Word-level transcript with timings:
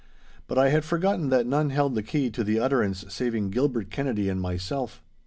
But 0.47 0.57
I 0.57 0.69
had 0.69 0.83
forgotten 0.83 1.29
that 1.29 1.45
none 1.45 1.69
held 1.69 1.93
the 1.93 2.01
key 2.01 2.31
to 2.31 2.43
the 2.43 2.59
utterance 2.59 3.05
saving 3.09 3.51
Gilbert 3.51 3.91
Kennedy 3.91 4.29
and 4.29 4.41
myself. 4.41 5.03